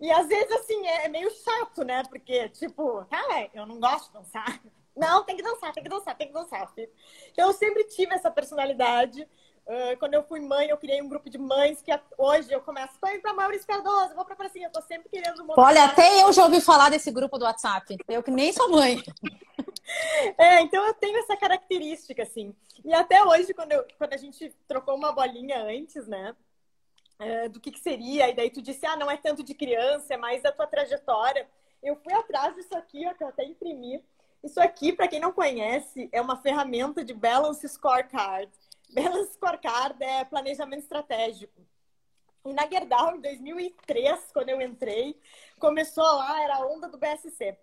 [0.00, 2.02] E às vezes, assim, é meio chato, né?
[2.08, 4.60] Porque, tipo, cara, eu não gosto de dançar.
[4.94, 6.70] Não, tem que dançar, tem que dançar, tem que dançar.
[7.30, 9.26] Então, eu sempre tive essa personalidade.
[9.66, 12.98] Uh, quando eu fui mãe, eu criei um grupo de mães que hoje eu começo,
[13.00, 15.62] tô indo pra Maurício Cardoso, vou pra pracinha, eu tô sempre querendo mostrar.
[15.62, 19.00] Olha, até eu já ouvi falar desse grupo do WhatsApp, eu que nem sou mãe.
[20.36, 22.52] é, então eu tenho essa característica, assim.
[22.84, 26.34] E até hoje, quando, eu, quando a gente trocou uma bolinha antes, né,
[27.20, 30.14] uh, do que, que seria, e daí tu disse, ah, não é tanto de criança,
[30.14, 31.48] é mais da tua trajetória.
[31.80, 34.02] Eu fui atrás disso aqui, ó, que eu até imprimi.
[34.42, 38.50] Isso aqui, para quem não conhece, é uma ferramenta de Balance Scorecard.
[38.92, 41.60] Balance Scorecard é planejamento estratégico.
[42.44, 45.18] E na Gerdau, em 2003, quando eu entrei,
[45.58, 47.56] começou lá, era a onda do BSC.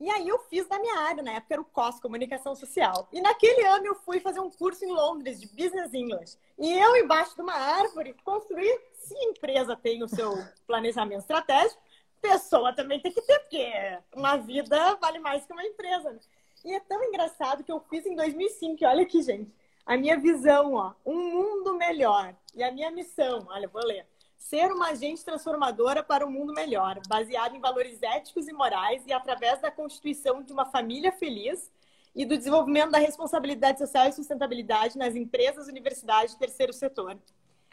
[0.00, 3.08] E aí eu fiz da minha área, na época era o COS, Comunicação Social.
[3.12, 6.38] E naquele ano eu fui fazer um curso em Londres de Business English.
[6.56, 10.32] E eu, embaixo de uma árvore, construí, se a empresa tem o seu
[10.68, 11.82] planejamento estratégico,
[12.20, 16.12] pessoa também tem que ter, porque uma vida vale mais que uma empresa.
[16.12, 16.20] Né?
[16.64, 19.50] E é tão engraçado que eu fiz em 2005, olha aqui, gente
[19.88, 22.36] a minha visão, ó, um mundo melhor.
[22.54, 24.06] E a minha missão, olha, vou ler.
[24.36, 29.14] Ser uma agente transformadora para um mundo melhor, baseado em valores éticos e morais e
[29.14, 31.72] através da constituição de uma família feliz
[32.14, 37.18] e do desenvolvimento da responsabilidade social e sustentabilidade nas empresas, universidades e terceiro setor.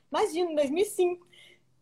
[0.10, 1.28] Imagina, em 2005.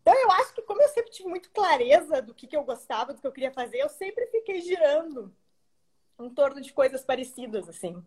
[0.02, 3.14] Então, eu acho que como eu sempre tive muito clareza do que, que eu gostava,
[3.14, 5.32] do que eu queria fazer, eu sempre fiquei girando
[6.18, 8.04] em torno de coisas parecidas, assim.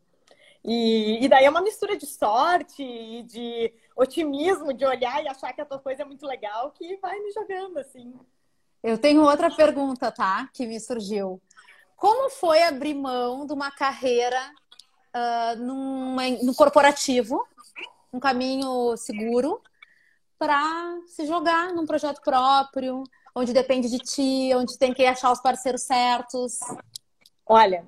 [0.64, 5.54] E, e daí é uma mistura de sorte e de otimismo, de olhar e achar
[5.54, 8.14] que a tua coisa é muito legal, que vai me jogando, assim.
[8.84, 10.50] Eu tenho outra pergunta, tá?
[10.54, 11.42] Que me surgiu.
[11.96, 14.40] Como foi abrir mão de uma carreira
[15.16, 17.46] uh, numa, no corporativo,
[18.14, 19.62] um caminho seguro,
[20.38, 25.42] para se jogar num projeto próprio, onde depende de ti, onde tem que achar os
[25.42, 26.60] parceiros certos?
[27.46, 27.86] Olha,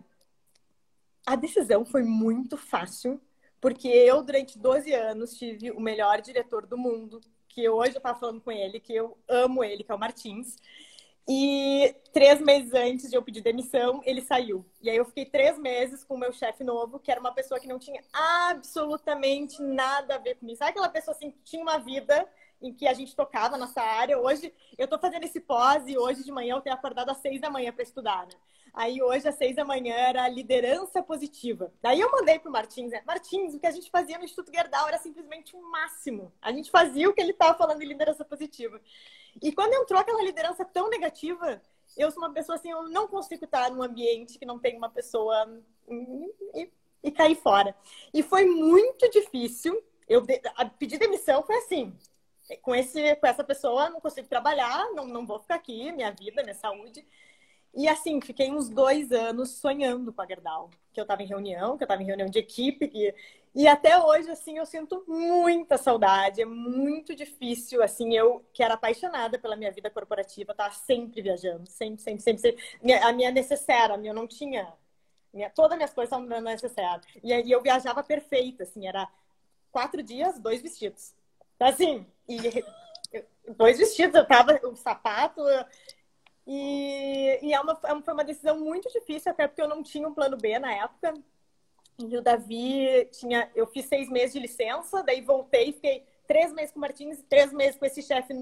[1.29, 3.21] a decisão foi muito fácil,
[3.61, 8.19] porque eu, durante 12 anos, tive o melhor diretor do mundo, que hoje eu estava
[8.19, 10.55] falando com ele, que eu amo ele, que é o Martins.
[11.29, 14.65] E três meses antes de eu pedir demissão, ele saiu.
[14.81, 17.59] E aí eu fiquei três meses com o meu chefe novo, que era uma pessoa
[17.59, 20.57] que não tinha absolutamente nada a ver comigo.
[20.57, 22.27] Sabe aquela pessoa assim que tinha uma vida
[22.61, 24.19] em que a gente tocava nessa área?
[24.19, 27.39] Hoje eu tô fazendo esse pós e hoje de manhã eu tenho acordado às seis
[27.39, 28.33] da manhã para estudar, né?
[28.73, 31.73] Aí hoje, às seis da manhã, era liderança positiva.
[31.81, 33.01] Daí eu mandei pro Martins, né?
[33.05, 36.31] Martins, o que a gente fazia no Instituto Gerdau era simplesmente o um máximo.
[36.41, 38.79] A gente fazia o que ele estava falando de liderança positiva.
[39.41, 41.61] E quando entrou aquela liderança tão negativa,
[41.97, 44.89] eu sou uma pessoa assim, eu não consigo estar num ambiente que não tem uma
[44.89, 45.61] pessoa
[46.53, 46.71] e,
[47.03, 47.75] e cair fora.
[48.13, 49.81] E foi muito difícil.
[50.07, 50.25] Eu
[50.77, 51.95] pedir demissão foi assim.
[52.57, 56.41] Com, esse, com essa pessoa não consigo trabalhar, não, não vou ficar aqui, minha vida,
[56.43, 57.05] minha saúde.
[57.73, 60.69] E assim, fiquei uns dois anos sonhando com a Gerdau.
[60.91, 62.87] Que eu estava em reunião, que eu estava em reunião de equipe.
[62.87, 63.13] Que...
[63.53, 66.41] E até hoje, assim, eu sinto muita saudade.
[66.41, 71.69] É muito difícil, assim, eu que era apaixonada pela minha vida corporativa, estava sempre viajando.
[71.69, 72.41] Sempre, sempre, sempre.
[72.41, 72.93] sempre.
[73.03, 74.73] A minha necessária, minha não tinha...
[75.31, 75.49] Minha...
[75.51, 77.05] Todas as minhas coisas estavam necessárias.
[77.23, 79.07] E aí eu viajava perfeita, assim, era
[79.71, 81.13] quatro dias, dois vestidos.
[81.59, 82.37] Assim, e
[83.55, 85.41] dois vestidos, eu tava, o sapato,
[86.51, 90.07] e, e é uma, é foi uma decisão muito difícil, até porque eu não tinha
[90.07, 91.13] um plano B na época.
[91.99, 93.51] E o Davi tinha.
[93.53, 97.53] Eu fiz seis meses de licença, daí voltei, fiquei três meses com o Martins, três
[97.53, 98.33] meses com esse chefe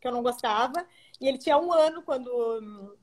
[0.00, 0.84] que eu não gostava.
[1.20, 2.98] E ele tinha um ano quando,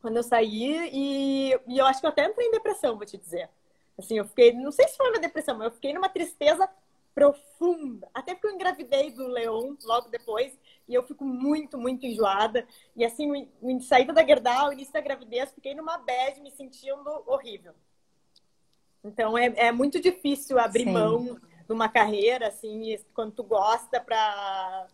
[0.00, 3.18] quando eu saí, e, e eu acho que eu até entrei em depressão, vou te
[3.18, 3.50] dizer.
[3.98, 6.68] Assim, eu fiquei, não sei se foi uma depressão, mas eu fiquei numa tristeza
[7.14, 8.08] profunda.
[8.12, 12.66] Até porque eu engravidei do Leon logo depois e eu fico muito, muito enjoada.
[12.96, 13.48] E assim,
[13.80, 17.72] saída da Gerdau, início da gravidez, fiquei numa bad, me sentindo horrível.
[19.04, 20.92] Então é, é muito difícil abrir Sim.
[20.92, 24.86] mão de uma carreira, assim, quando tu gosta para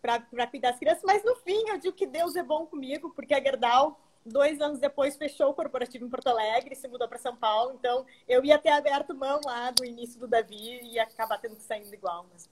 [0.00, 3.32] para cuidar das crianças, mas no fim eu digo que Deus é bom comigo, porque
[3.32, 7.36] a Gerdau, dois anos depois, fechou o corporativo em Porto Alegre, se mudou para São
[7.36, 11.38] Paulo, então eu ia ter aberto mão lá do início do Davi e ia acabar
[11.38, 12.26] tendo que sair igual.
[12.32, 12.48] Mas...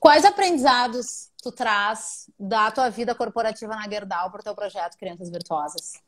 [0.00, 5.30] Quais aprendizados tu traz da tua vida corporativa na Gerdau para o teu projeto Crianças
[5.30, 6.02] Virtuosas?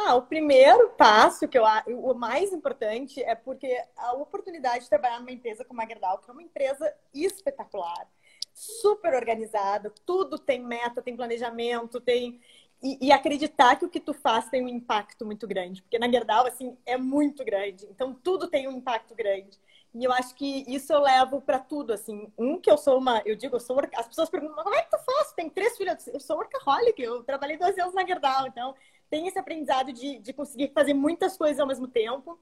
[0.00, 5.18] Ah, o primeiro passo que eu o mais importante é porque a oportunidade de trabalhar
[5.18, 8.06] numa empresa como a Gerdau, que é uma empresa espetacular,
[8.54, 12.40] super organizada, tudo tem meta, tem planejamento, tem
[12.82, 16.08] e, e, acreditar que o que tu faz tem um impacto muito grande, porque na
[16.08, 19.58] Gerdau assim é muito grande, então tudo tem um impacto grande.
[19.94, 22.30] E eu acho que isso eu levo para tudo, assim.
[22.38, 23.22] Um, que eu sou uma...
[23.24, 23.80] Eu digo, eu sou...
[23.96, 25.32] As pessoas perguntam, como é que tu faz?
[25.32, 26.06] Tem três filhos.
[26.08, 28.46] Eu sou workaholic, eu trabalhei 12 anos na Gerdau.
[28.46, 28.74] Então,
[29.08, 32.38] tem esse aprendizado de, de conseguir fazer muitas coisas ao mesmo tempo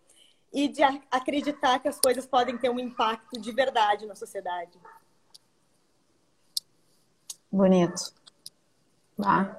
[0.52, 4.78] e de acreditar que as coisas podem ter um impacto de verdade na sociedade.
[7.50, 8.12] Bonito.
[9.16, 9.56] Tá.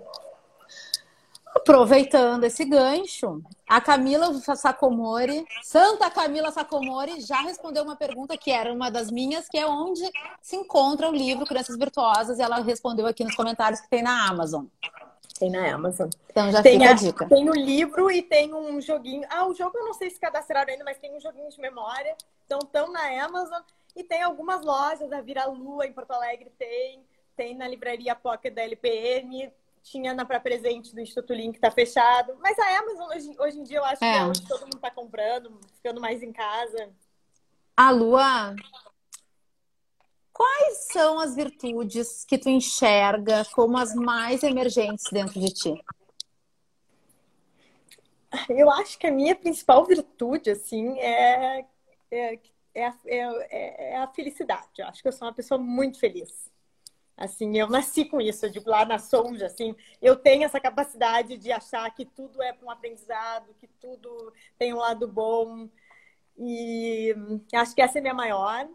[1.67, 8.71] Aproveitando esse gancho, a Camila Sacomori, Santa Camila Sacomori, já respondeu uma pergunta que era
[8.71, 10.01] uma das minhas, que é onde
[10.41, 14.29] se encontra o livro Crianças Virtuosas, e ela respondeu aqui nos comentários que tem na
[14.29, 14.63] Amazon.
[15.37, 16.09] Tem na Amazon.
[16.29, 17.27] Então já tem fica a, a dica.
[17.27, 19.27] Tem o livro e tem um joguinho.
[19.29, 22.15] Ah, o jogo eu não sei se cadastraram ainda, mas tem um joguinho de memória.
[22.45, 23.61] Então estão na Amazon
[23.93, 27.03] e tem algumas lojas, a Vira Lua em Porto Alegre tem,
[27.35, 29.51] tem na livraria Pocket da LPN,
[29.89, 32.37] tinha na para presente do Instituto Link, está fechado.
[32.41, 34.11] Mas a Amazon, hoje, hoje em dia, eu acho é.
[34.11, 36.89] que é onde todo mundo está comprando, ficando mais em casa.
[37.75, 38.55] A Lua,
[40.33, 45.85] quais são as virtudes que tu enxerga como as mais emergentes dentro de ti?
[48.49, 51.65] Eu acho que a minha principal virtude, assim, é,
[52.11, 52.39] é,
[52.73, 54.67] é, é, é a felicidade.
[54.77, 56.46] Eu acho que eu sou uma pessoa muito feliz.
[57.17, 61.51] Assim, eu nasci com isso, digo lá na Sonja, assim, eu tenho essa capacidade de
[61.51, 65.67] achar que tudo é para um aprendizado, que tudo tem um lado bom.
[66.37, 67.15] E
[67.55, 68.69] acho que essa é minha maior.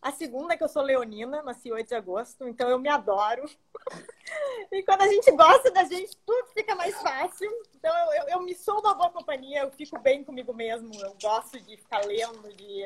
[0.00, 3.44] A segunda é que eu sou leonina, nasci 8 de agosto, então eu me adoro.
[4.72, 7.50] E quando a gente gosta da gente, tudo fica mais fácil.
[7.76, 10.90] Então eu, eu, eu me sou uma boa companhia, eu fico bem comigo mesmo.
[11.00, 12.82] Eu gosto de ficar lendo, de.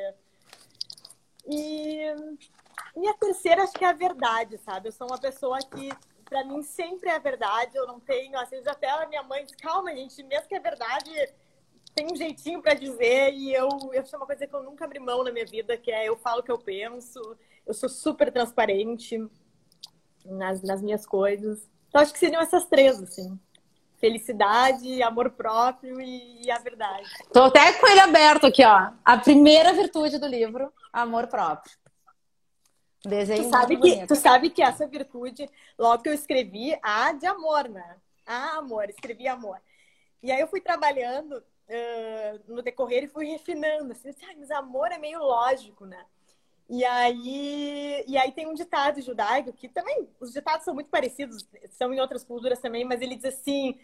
[1.47, 2.13] E,
[2.95, 4.89] e a terceira, acho que é a verdade, sabe?
[4.89, 5.89] Eu sou uma pessoa que,
[6.25, 7.75] para mim, sempre é verdade.
[7.75, 10.59] Eu não tenho, às vezes até a minha mãe diz, calma, gente, mesmo que é
[10.59, 11.11] verdade,
[11.95, 13.33] tem um jeitinho para dizer.
[13.33, 15.91] E eu, eu sou uma coisa que eu nunca abri mão na minha vida, que
[15.91, 17.19] é eu falo o que eu penso.
[17.65, 19.17] Eu sou super transparente
[20.25, 21.69] nas, nas minhas coisas.
[21.87, 23.39] Então, acho que seriam essas três, assim.
[23.97, 27.09] Felicidade, amor próprio e a verdade.
[27.33, 28.91] Tô até com ele aberto aqui, ó.
[29.03, 31.77] A primeira virtude do livro, amor próprio.
[33.05, 37.25] Desenho tu sabe, que, tu sabe que essa virtude, logo que eu escrevi, a de
[37.25, 37.95] amor, né?
[38.25, 39.59] Ah, amor, escrevi amor.
[40.21, 43.93] E aí eu fui trabalhando uh, no decorrer e fui refinando.
[43.93, 46.05] Assim, ah, mas amor é meio lógico, né?
[46.69, 51.47] E aí, e aí tem um ditado judaico que também, os ditados são muito parecidos,
[51.71, 53.79] são em outras culturas também, mas ele diz assim,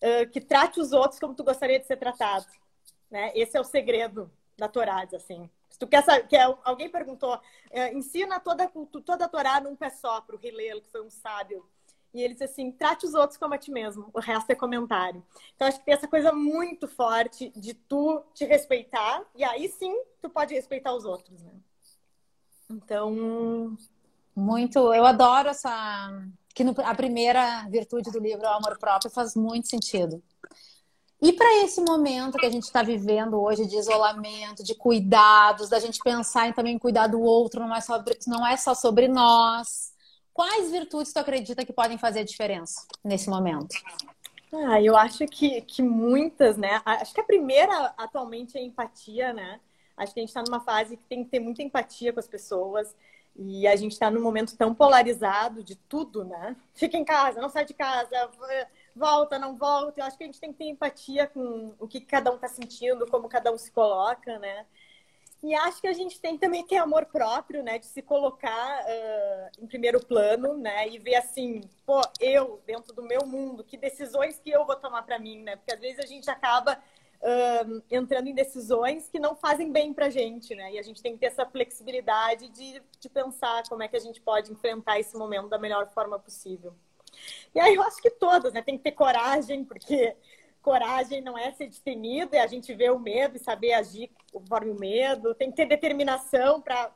[0.00, 2.46] uh, que trate os outros como tu gostaria de ser tratado.
[3.10, 3.32] Né?
[3.34, 5.50] Esse é o segredo da Torá, assim.
[5.80, 8.70] Tu quer saber, que alguém perguntou, uh, ensina toda,
[9.04, 11.66] toda a Torá num pé só para o Hillel, que foi um sábio.
[12.12, 15.24] E ele disse assim, trate os outros como a ti mesmo, o resto é comentário.
[15.54, 19.96] Então, acho que tem essa coisa muito forte de tu te respeitar, e aí sim,
[20.20, 21.52] tu pode respeitar os outros, né?
[22.68, 23.76] Então,
[24.36, 26.12] muito, eu adoro essa
[26.54, 30.22] que no, a primeira virtude do livro é o amor próprio faz muito sentido.
[31.22, 35.78] E para esse momento que a gente está vivendo hoje de isolamento, de cuidados, da
[35.78, 39.92] gente pensar em também cuidar do outro, não é, só, não é só sobre nós.
[40.32, 43.76] Quais virtudes tu acredita que podem fazer a diferença nesse momento?
[44.52, 46.80] Ah, eu acho que, que muitas, né?
[46.84, 49.60] Acho que a primeira atualmente é empatia, né?
[49.96, 52.26] Acho que a gente está numa fase que tem que ter muita empatia com as
[52.26, 52.94] pessoas.
[53.36, 56.56] E a gente está num momento tão polarizado de tudo, né?
[56.74, 58.30] Fica em casa, não sai de casa,
[58.94, 60.00] volta, não volta.
[60.00, 62.48] Eu acho que a gente tem que ter empatia com o que cada um está
[62.48, 64.66] sentindo, como cada um se coloca, né?
[65.42, 67.78] E acho que a gente tem também ter amor próprio, né?
[67.78, 70.86] De se colocar uh, em primeiro plano, né?
[70.88, 75.02] E ver assim, pô, eu, dentro do meu mundo, que decisões que eu vou tomar
[75.02, 75.56] para mim, né?
[75.56, 76.78] Porque às vezes a gente acaba
[77.20, 80.72] uh, entrando em decisões que não fazem bem para a gente, né?
[80.72, 84.00] E a gente tem que ter essa flexibilidade de, de pensar como é que a
[84.00, 86.74] gente pode enfrentar esse momento da melhor forma possível.
[87.54, 88.62] E aí eu acho que todas, né?
[88.62, 90.16] Tem que ter coragem, porque
[90.62, 94.70] coragem não é ser destemido, é a gente ver o medo e saber agir conforme
[94.70, 95.34] o medo.
[95.34, 96.90] Tem que ter determinação para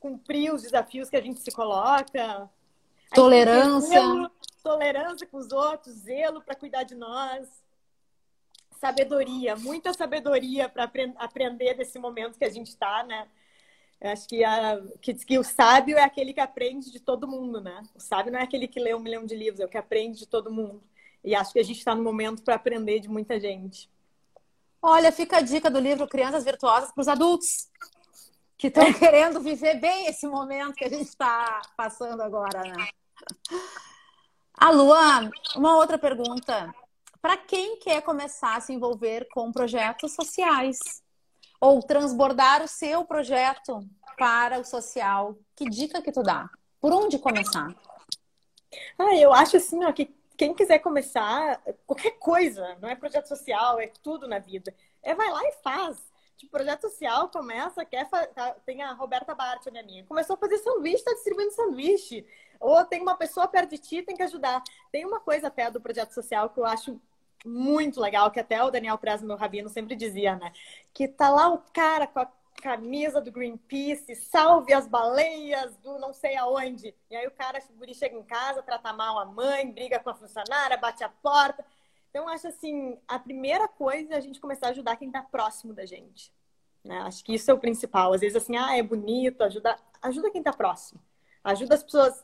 [0.00, 2.48] cumprir os desafios que a gente se coloca.
[3.14, 3.88] Tolerância.
[3.88, 4.30] Zelo,
[4.62, 7.48] tolerância com os outros, zelo para cuidar de nós
[8.78, 13.28] sabedoria, muita sabedoria para aprender desse momento que a gente está, né?
[14.00, 17.60] Eu acho que, a, que, que o sábio é aquele que aprende de todo mundo,
[17.60, 17.82] né?
[17.94, 20.18] O sábio não é aquele que lê um milhão de livros, é o que aprende
[20.18, 20.82] de todo mundo.
[21.24, 23.90] E acho que a gente está no momento para aprender de muita gente.
[24.80, 27.68] Olha, fica a dica do livro Crianças Virtuosas para os adultos
[28.56, 32.88] que estão querendo viver bem esse momento que a gente está passando agora, né?
[34.54, 36.72] A Lua, uma outra pergunta
[37.20, 40.78] para quem quer começar a se envolver com projetos sociais
[41.60, 43.80] ou transbordar o seu projeto
[44.16, 46.48] para o social, que dica que tu dá?
[46.80, 47.74] Por onde começar?
[48.98, 53.80] Ah, eu acho assim, ó, que quem quiser começar qualquer coisa, não é projeto social,
[53.80, 54.74] é tudo na vida.
[55.02, 55.98] É vai lá e faz.
[56.36, 60.58] Tipo, projeto social começa, quer tá, tem a Roberta Bart, minha amiga, começou a fazer
[60.58, 62.24] sanduíche, está distribuindo sanduíche.
[62.60, 64.62] Ou tem uma pessoa perto de ti, tem que ajudar.
[64.92, 67.00] Tem uma coisa até do projeto social que eu acho
[67.44, 70.52] muito legal, que até o Daniel Prez, meu rabino, sempre dizia, né?
[70.92, 76.12] Que tá lá o cara com a camisa do Greenpeace, salve as baleias do não
[76.12, 76.94] sei aonde.
[77.10, 80.14] E aí o cara, o chega em casa, trata mal a mãe, briga com a
[80.14, 81.64] funcionária, bate a porta.
[82.10, 85.72] Então, acho assim, a primeira coisa é a gente começar a ajudar quem está próximo
[85.72, 86.32] da gente.
[86.84, 86.98] Né?
[87.00, 88.12] Acho que isso é o principal.
[88.12, 91.00] Às vezes, assim, ah, é bonito, ajuda, ajuda quem está próximo.
[91.44, 92.22] Ajuda as pessoas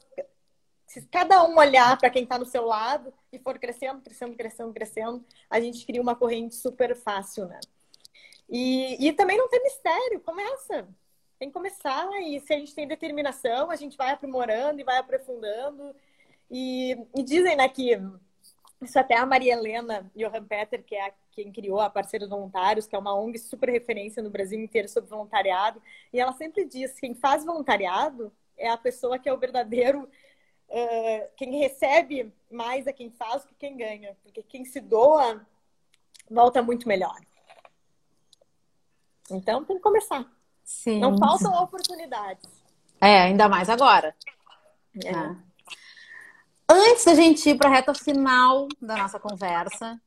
[1.01, 4.73] se cada um olhar para quem está no seu lado e for crescendo, crescendo, crescendo,
[4.73, 7.59] crescendo, a gente cria uma corrente super fácil, né?
[8.49, 10.87] E, e também não tem mistério, começa.
[11.37, 14.99] Tem que começar e se a gente tem determinação, a gente vai aprimorando e vai
[14.99, 15.95] aprofundando.
[16.49, 18.01] E, e dizem, né, que
[18.81, 22.87] isso até a Maria Helena Johan Peter, que é a, quem criou a Parceiros Voluntários,
[22.87, 27.01] que é uma ONG super referência no Brasil inteiro sobre voluntariado, e ela sempre diz:
[27.01, 30.09] quem faz voluntariado é a pessoa que é o verdadeiro
[30.75, 34.17] uh, quem recebe mais é quem faz que quem ganha.
[34.23, 35.47] Porque quem se doa
[36.31, 37.17] volta muito melhor.
[39.31, 40.27] Então tem que começar.
[40.65, 40.99] Sim.
[40.99, 42.49] Não faltam oportunidades.
[43.01, 44.15] É, ainda mais agora.
[45.05, 45.37] É.
[46.69, 50.01] Antes da gente ir para a reta final da nossa conversa,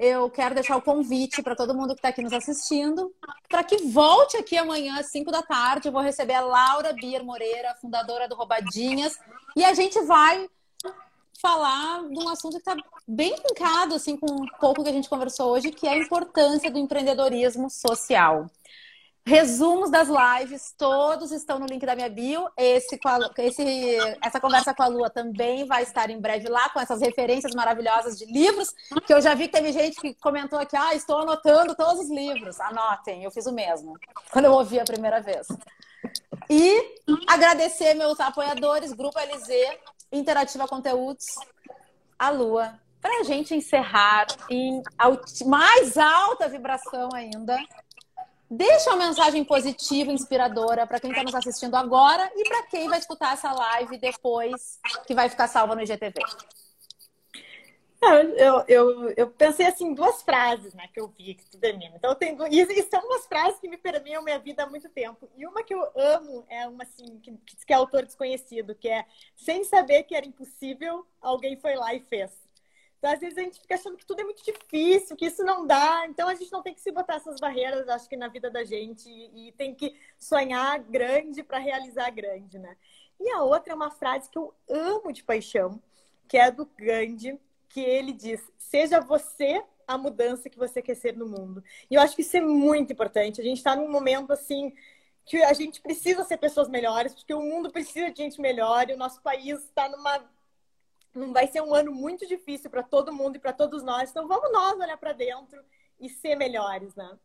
[0.00, 3.14] eu quero deixar o convite para todo mundo que está aqui nos assistindo,
[3.50, 5.88] para que volte aqui amanhã às 5 da tarde.
[5.88, 9.18] Eu vou receber a Laura Bier Moreira, fundadora do Roubadinhas,
[9.54, 10.48] e a gente vai
[11.38, 12.74] falar de um assunto que está
[13.06, 16.70] bem linkado assim, com um pouco que a gente conversou hoje, que é a importância
[16.70, 18.46] do empreendedorismo social.
[19.26, 22.48] Resumos das lives, todos estão no link da minha bio.
[22.56, 22.98] Esse,
[23.38, 27.54] esse, essa conversa com a Lua também vai estar em breve lá, com essas referências
[27.54, 28.74] maravilhosas de livros,
[29.06, 32.10] que eu já vi que teve gente que comentou aqui, ah, estou anotando todos os
[32.10, 32.58] livros.
[32.60, 33.94] Anotem, eu fiz o mesmo,
[34.32, 35.46] quando eu ouvi a primeira vez.
[36.48, 36.96] E
[37.28, 39.48] agradecer meus apoiadores, Grupo LZ,
[40.10, 41.26] Interativa Conteúdos,
[42.18, 44.82] a Lua, para a gente encerrar em
[45.46, 47.58] mais alta vibração ainda
[48.50, 52.98] Deixa uma mensagem positiva, inspiradora para quem está nos assistindo agora e para quem vai
[52.98, 56.20] escutar essa live depois, que vai ficar salva no IGTV.
[58.02, 61.94] Eu, eu, eu pensei assim, duas frases né, que eu vi que tu termina.
[61.96, 65.30] Então, eu tenho, e, são duas frases que me permeiam minha vida há muito tempo.
[65.36, 69.04] E uma que eu amo é uma assim, que, que é autor desconhecido, que é
[69.36, 72.32] sem saber que era impossível, alguém foi lá e fez.
[73.00, 75.66] Então, às vezes a gente fica achando que tudo é muito difícil, que isso não
[75.66, 76.06] dá.
[76.06, 78.62] Então, a gente não tem que se botar essas barreiras, acho que na vida da
[78.62, 82.76] gente, e tem que sonhar grande para realizar grande, né?
[83.18, 85.82] E a outra é uma frase que eu amo de paixão,
[86.28, 87.40] que é do Gandhi,
[87.70, 91.64] que ele diz: Seja você a mudança que você quer ser no mundo.
[91.90, 93.40] E eu acho que isso é muito importante.
[93.40, 94.74] A gente está num momento assim
[95.24, 98.94] que a gente precisa ser pessoas melhores, porque o mundo precisa de gente melhor e
[98.94, 100.22] o nosso país está numa
[101.14, 104.10] vai ser um ano muito difícil para todo mundo e para todos nós.
[104.10, 105.62] Então vamos nós olhar para dentro
[105.98, 107.18] e ser melhores, né?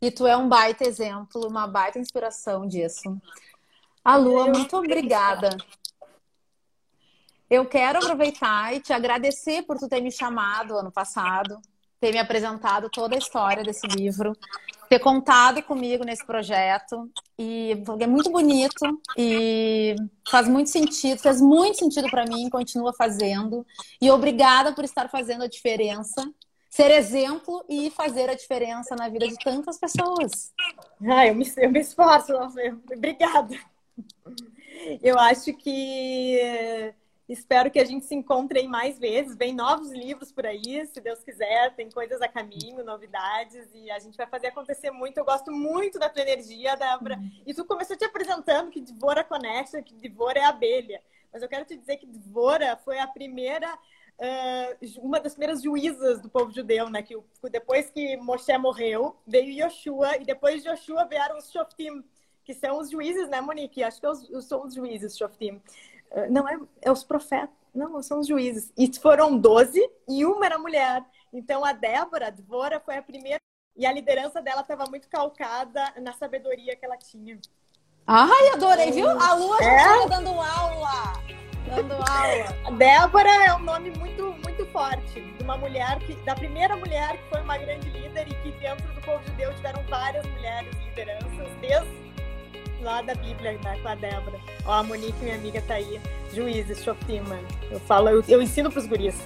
[0.00, 3.20] E tu é um baita exemplo, uma baita inspiração disso.
[4.02, 5.50] A Lua, muito obrigada.
[7.50, 11.60] Eu quero aproveitar e te agradecer por tu ter me chamado ano passado,
[12.00, 14.36] ter me apresentado toda a história desse livro
[14.90, 17.08] ter contado comigo nesse projeto.
[17.38, 19.94] E é muito bonito e
[20.28, 23.64] faz muito sentido, faz muito sentido para mim, continua fazendo.
[24.02, 26.28] E obrigada por estar fazendo a diferença,
[26.68, 30.52] ser exemplo e fazer a diferença na vida de tantas pessoas.
[31.08, 32.32] Ah, eu me, eu me esforço,
[32.92, 33.56] obrigada.
[35.00, 36.92] Eu acho que
[37.30, 39.36] Espero que a gente se encontre mais vezes.
[39.36, 41.72] Vem novos livros por aí, se Deus quiser.
[41.76, 43.68] Tem coisas a caminho, novidades.
[43.72, 45.16] E a gente vai fazer acontecer muito.
[45.18, 47.20] Eu gosto muito da tua energia, Débora.
[47.46, 51.00] E tu começou te apresentando que Dvora Connection, que Dvora é abelha.
[51.32, 53.78] Mas eu quero te dizer que Dvora foi a primeira...
[54.18, 57.00] Uh, uma das primeiras juízas do povo judeu, né?
[57.00, 57.16] Que
[57.48, 60.16] depois que Moshe morreu, veio Yoshua.
[60.16, 62.02] E depois de Yoshua vieram os Shoftim,
[62.44, 63.84] que são os juízes, né, Monique?
[63.84, 65.62] Acho que são os juízes, Shoftim.
[66.12, 68.72] Ah, não é, é os profetas, não, são os juízes.
[68.76, 71.04] E foram 12 e uma era mulher.
[71.32, 73.40] Então a Débora, a Dvora, foi a primeira.
[73.76, 77.38] E a liderança dela estava muito calcada na sabedoria que ela tinha.
[78.06, 79.08] Ai, adorei, viu?
[79.08, 80.08] A Lua já é?
[80.08, 81.12] dando aula.
[81.66, 82.76] Dando aula.
[82.76, 85.20] Débora é um nome muito, muito forte.
[85.20, 86.14] De uma mulher que.
[86.24, 89.82] Da primeira mulher que foi uma grande líder e que dentro do povo judeu tiveram
[89.84, 92.09] várias mulheres lideranças, desde
[92.82, 94.38] lá da Bíblia, né, com a Débora.
[94.64, 96.00] Ó, a Monique, minha amiga, tá aí.
[96.32, 97.46] Juízes, Shoftim, mano.
[97.70, 99.16] Eu falo, eu, eu ensino pros guris.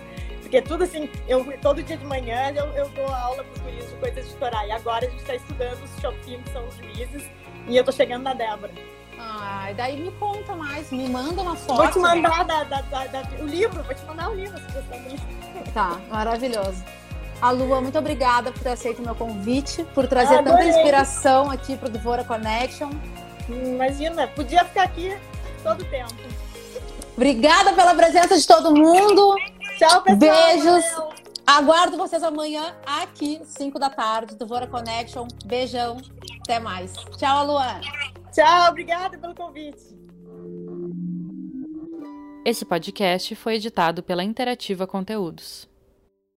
[0.41, 3.97] Porque tudo assim, eu, todo dia de manhã eu, eu dou aula pros guris de
[3.97, 4.67] coisas de Torá.
[4.67, 7.25] E agora a gente tá estudando os Shoftim, que são os juízes.
[7.67, 8.73] E eu tô chegando na Débora.
[9.19, 11.77] Ai, daí me conta mais, me manda uma foto.
[11.77, 15.71] Vou te mandar da, da, da, o livro, vou te mandar o livro se você
[15.73, 16.85] Tá, maravilhoso.
[17.41, 21.77] A Lua, muito obrigada por ter aceito o meu convite, por trazer tanta inspiração aqui
[21.77, 22.91] para o Devora Connection.
[23.49, 25.17] Imagina, podia ficar aqui
[25.63, 26.15] todo o tempo.
[27.17, 29.37] Obrigada pela presença de todo mundo.
[29.79, 30.19] Tchau, pessoal.
[30.19, 30.85] Beijos.
[31.47, 35.29] Aguardo vocês amanhã aqui, 5 da tarde, do Vora Connection.
[35.45, 35.99] Beijão.
[36.41, 36.93] Até mais.
[37.19, 37.81] Tchau, Luan.
[38.33, 39.95] Tchau, obrigada pelo convite.
[42.45, 45.69] Esse podcast foi editado pela Interativa Conteúdos.